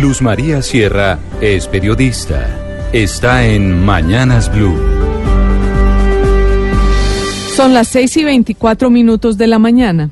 Luz 0.00 0.20
María 0.20 0.60
Sierra 0.60 1.18
es 1.40 1.68
periodista. 1.68 2.90
Está 2.92 3.46
en 3.46 3.82
Mañanas 3.82 4.52
Blue. 4.54 4.76
Son 7.54 7.72
las 7.72 7.88
6 7.88 8.18
y 8.18 8.24
24 8.24 8.90
minutos 8.90 9.38
de 9.38 9.46
la 9.46 9.58
mañana. 9.58 10.10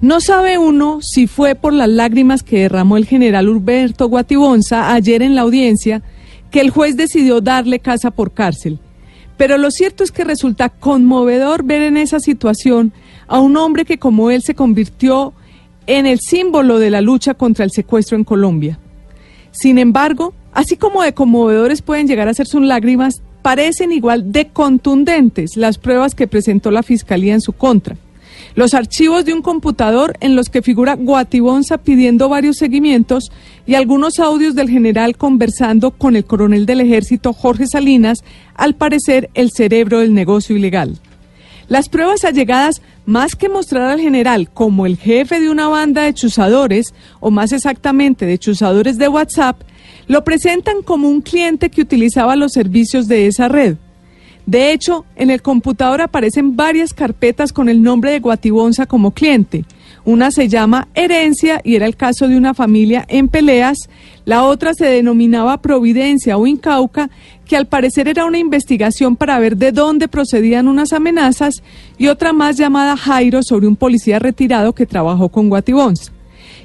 No 0.00 0.22
sabe 0.22 0.56
uno 0.56 1.00
si 1.02 1.26
fue 1.26 1.54
por 1.54 1.74
las 1.74 1.90
lágrimas 1.90 2.42
que 2.42 2.60
derramó 2.60 2.96
el 2.96 3.04
general 3.04 3.50
Humberto 3.50 4.08
Guatibonza 4.08 4.94
ayer 4.94 5.20
en 5.20 5.34
la 5.34 5.42
audiencia 5.42 6.02
que 6.50 6.60
el 6.60 6.70
juez 6.70 6.96
decidió 6.96 7.42
darle 7.42 7.80
casa 7.80 8.12
por 8.12 8.32
cárcel. 8.32 8.78
Pero 9.36 9.58
lo 9.58 9.70
cierto 9.70 10.04
es 10.04 10.10
que 10.10 10.24
resulta 10.24 10.70
conmovedor 10.70 11.64
ver 11.64 11.82
en 11.82 11.98
esa 11.98 12.18
situación 12.18 12.94
a 13.28 13.40
un 13.40 13.58
hombre 13.58 13.84
que 13.84 13.98
como 13.98 14.30
él 14.30 14.40
se 14.42 14.54
convirtió 14.54 15.34
en 15.86 16.06
el 16.06 16.18
símbolo 16.18 16.78
de 16.78 16.88
la 16.88 17.02
lucha 17.02 17.34
contra 17.34 17.66
el 17.66 17.72
secuestro 17.72 18.16
en 18.16 18.24
Colombia. 18.24 18.78
Sin 19.52 19.78
embargo, 19.78 20.34
así 20.52 20.76
como 20.76 21.02
de 21.02 21.14
conmovedores 21.14 21.82
pueden 21.82 22.08
llegar 22.08 22.28
a 22.28 22.34
ser 22.34 22.46
sus 22.46 22.62
lágrimas, 22.62 23.22
parecen 23.42 23.92
igual 23.92 24.32
de 24.32 24.48
contundentes 24.48 25.56
las 25.56 25.78
pruebas 25.78 26.14
que 26.14 26.26
presentó 26.26 26.70
la 26.70 26.82
Fiscalía 26.82 27.34
en 27.34 27.40
su 27.40 27.52
contra. 27.52 27.96
Los 28.54 28.74
archivos 28.74 29.24
de 29.24 29.32
un 29.32 29.40
computador 29.40 30.16
en 30.20 30.36
los 30.36 30.48
que 30.48 30.62
figura 30.62 30.94
Guatibonza 30.94 31.78
pidiendo 31.78 32.28
varios 32.28 32.56
seguimientos 32.56 33.30
y 33.66 33.74
algunos 33.74 34.18
audios 34.18 34.54
del 34.54 34.68
general 34.68 35.16
conversando 35.16 35.92
con 35.92 36.16
el 36.16 36.24
coronel 36.24 36.66
del 36.66 36.80
ejército 36.80 37.32
Jorge 37.32 37.66
Salinas, 37.66 38.24
al 38.54 38.74
parecer 38.74 39.30
el 39.34 39.50
cerebro 39.50 40.00
del 40.00 40.12
negocio 40.12 40.56
ilegal. 40.56 40.98
Las 41.72 41.88
pruebas 41.88 42.22
allegadas, 42.26 42.82
más 43.06 43.34
que 43.34 43.48
mostrar 43.48 43.90
al 43.90 43.98
general 43.98 44.50
como 44.50 44.84
el 44.84 44.98
jefe 44.98 45.40
de 45.40 45.48
una 45.48 45.68
banda 45.68 46.02
de 46.02 46.12
chuzadores, 46.12 46.92
o 47.18 47.30
más 47.30 47.50
exactamente 47.50 48.26
de 48.26 48.36
chuzadores 48.36 48.98
de 48.98 49.08
WhatsApp, 49.08 49.58
lo 50.06 50.22
presentan 50.22 50.82
como 50.82 51.08
un 51.08 51.22
cliente 51.22 51.70
que 51.70 51.80
utilizaba 51.80 52.36
los 52.36 52.52
servicios 52.52 53.08
de 53.08 53.26
esa 53.26 53.48
red. 53.48 53.76
De 54.44 54.70
hecho, 54.70 55.06
en 55.16 55.30
el 55.30 55.40
computador 55.40 56.02
aparecen 56.02 56.56
varias 56.56 56.92
carpetas 56.92 57.54
con 57.54 57.70
el 57.70 57.82
nombre 57.82 58.10
de 58.10 58.20
Guatibonza 58.20 58.84
como 58.84 59.12
cliente. 59.12 59.64
Una 60.04 60.32
se 60.32 60.48
llama 60.48 60.88
Herencia 60.94 61.60
y 61.62 61.76
era 61.76 61.86
el 61.86 61.96
caso 61.96 62.26
de 62.26 62.36
una 62.36 62.54
familia 62.54 63.04
en 63.08 63.28
peleas. 63.28 63.88
La 64.24 64.44
otra 64.44 64.74
se 64.74 64.86
denominaba 64.86 65.62
Providencia 65.62 66.36
o 66.36 66.46
Incauca, 66.46 67.08
que 67.46 67.56
al 67.56 67.66
parecer 67.66 68.08
era 68.08 68.24
una 68.24 68.38
investigación 68.38 69.14
para 69.14 69.38
ver 69.38 69.56
de 69.56 69.70
dónde 69.70 70.08
procedían 70.08 70.66
unas 70.66 70.92
amenazas. 70.92 71.62
Y 71.98 72.08
otra 72.08 72.32
más 72.32 72.56
llamada 72.56 72.96
Jairo 72.96 73.42
sobre 73.42 73.68
un 73.68 73.76
policía 73.76 74.18
retirado 74.18 74.74
que 74.74 74.86
trabajó 74.86 75.28
con 75.28 75.48
Guatibonza. 75.48 76.12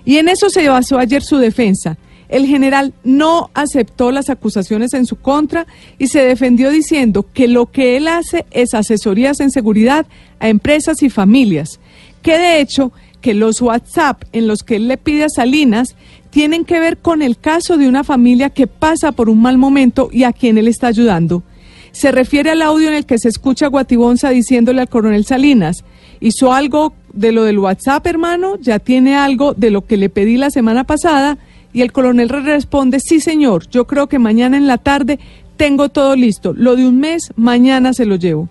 Y 0.03 0.17
en 0.17 0.29
eso 0.29 0.49
se 0.49 0.67
basó 0.67 0.97
ayer 0.97 1.21
su 1.21 1.37
defensa. 1.37 1.97
El 2.29 2.45
general 2.45 2.93
no 3.03 3.51
aceptó 3.53 4.11
las 4.11 4.29
acusaciones 4.29 4.93
en 4.93 5.05
su 5.05 5.15
contra 5.15 5.65
y 5.97 6.07
se 6.07 6.21
defendió 6.21 6.71
diciendo 6.71 7.25
que 7.33 7.47
lo 7.47 7.67
que 7.67 7.97
él 7.97 8.07
hace 8.07 8.45
es 8.51 8.73
asesorías 8.73 9.39
en 9.39 9.51
seguridad 9.51 10.05
a 10.39 10.49
empresas 10.49 11.03
y 11.03 11.09
familias, 11.09 11.79
que 12.21 12.37
de 12.37 12.59
hecho 12.59 12.91
que 13.21 13.33
los 13.33 13.61
WhatsApp 13.61 14.23
en 14.31 14.47
los 14.47 14.63
que 14.63 14.75
él 14.75 14.87
le 14.87 14.97
pide 14.97 15.25
a 15.25 15.29
Salinas 15.29 15.95
tienen 16.29 16.65
que 16.65 16.79
ver 16.79 16.97
con 16.97 17.21
el 17.21 17.37
caso 17.37 17.77
de 17.77 17.87
una 17.87 18.03
familia 18.03 18.49
que 18.49 18.67
pasa 18.67 19.11
por 19.11 19.29
un 19.29 19.41
mal 19.41 19.57
momento 19.57 20.09
y 20.11 20.23
a 20.23 20.33
quien 20.33 20.57
él 20.57 20.67
está 20.67 20.87
ayudando. 20.87 21.43
Se 21.91 22.11
refiere 22.11 22.51
al 22.51 22.61
audio 22.61 22.89
en 22.89 22.93
el 22.93 23.05
que 23.05 23.17
se 23.17 23.29
escucha 23.29 23.65
a 23.65 23.69
Guatibonza 23.69 24.29
diciéndole 24.29 24.81
al 24.81 24.89
coronel 24.89 25.25
Salinas, 25.25 25.83
hizo 26.19 26.53
algo 26.53 26.93
de 27.13 27.31
lo 27.31 27.43
del 27.43 27.59
WhatsApp, 27.59 28.05
hermano, 28.05 28.57
ya 28.61 28.79
tiene 28.79 29.15
algo 29.15 29.53
de 29.53 29.71
lo 29.71 29.85
que 29.85 29.97
le 29.97 30.09
pedí 30.09 30.37
la 30.37 30.51
semana 30.51 30.83
pasada, 30.83 31.37
y 31.73 31.81
el 31.81 31.91
coronel 31.91 32.29
responde, 32.29 32.99
sí 32.99 33.19
señor, 33.19 33.67
yo 33.69 33.87
creo 33.87 34.07
que 34.07 34.19
mañana 34.19 34.57
en 34.57 34.67
la 34.67 34.77
tarde 34.77 35.19
tengo 35.57 35.89
todo 35.89 36.15
listo. 36.15 36.53
Lo 36.53 36.75
de 36.75 36.87
un 36.87 36.99
mes, 36.99 37.31
mañana 37.35 37.93
se 37.93 38.05
lo 38.05 38.15
llevo. 38.15 38.47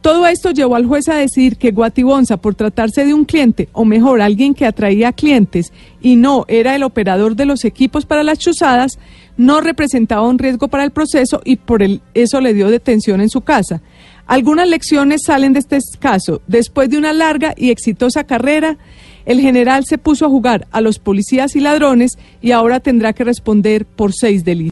Todo 0.00 0.26
esto 0.28 0.52
llevó 0.52 0.76
al 0.76 0.86
juez 0.86 1.08
a 1.08 1.16
decir 1.16 1.56
que 1.56 1.72
Guatibonza, 1.72 2.36
por 2.36 2.54
tratarse 2.54 3.04
de 3.04 3.14
un 3.14 3.24
cliente, 3.24 3.68
o 3.72 3.84
mejor, 3.84 4.20
alguien 4.20 4.54
que 4.54 4.64
atraía 4.64 5.12
clientes 5.12 5.72
y 6.00 6.16
no 6.16 6.44
era 6.46 6.76
el 6.76 6.84
operador 6.84 7.34
de 7.34 7.46
los 7.46 7.64
equipos 7.64 8.06
para 8.06 8.22
las 8.22 8.38
chuzadas, 8.38 8.98
no 9.36 9.60
representaba 9.60 10.28
un 10.28 10.38
riesgo 10.38 10.68
para 10.68 10.84
el 10.84 10.92
proceso 10.92 11.40
y 11.44 11.56
por 11.56 11.82
eso 12.14 12.40
le 12.40 12.54
dio 12.54 12.70
detención 12.70 13.20
en 13.20 13.28
su 13.28 13.40
casa. 13.40 13.82
Algunas 14.26 14.68
lecciones 14.68 15.22
salen 15.24 15.52
de 15.52 15.60
este 15.60 15.78
caso. 15.98 16.42
Después 16.46 16.90
de 16.90 16.98
una 16.98 17.12
larga 17.12 17.54
y 17.56 17.70
exitosa 17.70 18.24
carrera, 18.24 18.76
el 19.24 19.40
general 19.40 19.84
se 19.84 19.98
puso 19.98 20.26
a 20.26 20.28
jugar 20.28 20.66
a 20.70 20.80
los 20.80 20.98
policías 20.98 21.56
y 21.56 21.60
ladrones 21.60 22.18
y 22.40 22.52
ahora 22.52 22.80
tendrá 22.80 23.12
que 23.14 23.24
responder 23.24 23.84
por 23.84 24.12
seis 24.12 24.44
delitos. 24.44 24.66